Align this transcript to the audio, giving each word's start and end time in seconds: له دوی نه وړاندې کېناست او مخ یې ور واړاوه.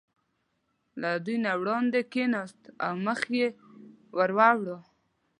له 1.01 1.09
دوی 1.25 1.37
نه 1.45 1.51
وړاندې 1.61 1.99
کېناست 2.13 2.61
او 2.85 2.93
مخ 3.05 3.19
یې 3.37 3.47
ور 4.17 4.31
واړاوه. 4.37 4.77